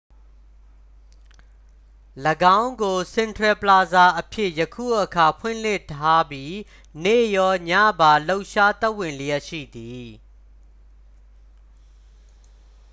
[2.59, 6.53] ၎င်းကို စင်ထရယ်ပလာဇာအဖြစ် ယခုအခါ ဖွင့်လှစ်ထားပြီး
[7.03, 10.07] နေ့ရောညပါ လှုပ်ရှားသက်ဝင်လျှက်ရှိသည်